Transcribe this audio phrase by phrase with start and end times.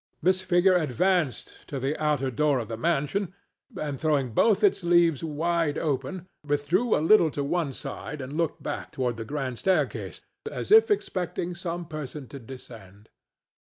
[0.19, 3.35] This figure advanced to the outer door of the mansion,
[3.79, 8.63] and, throwing both its leaves wide open, withdrew a little to one side and looked
[8.63, 10.19] back toward the grand staircase,
[10.49, 13.09] as if expecting some person to descend.